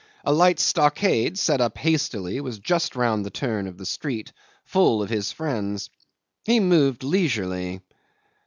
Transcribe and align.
A 0.25 0.33
light 0.33 0.57
stockade, 0.57 1.37
set 1.37 1.61
up 1.61 1.77
hastily, 1.77 2.41
was 2.41 2.57
just 2.57 2.95
round 2.95 3.23
the 3.23 3.29
turn 3.29 3.67
of 3.67 3.77
the 3.77 3.85
street, 3.85 4.31
full 4.65 5.03
of 5.03 5.11
his 5.11 5.31
friends. 5.31 5.91
He 6.43 6.59
moved 6.59 7.03
leisurely. 7.03 7.81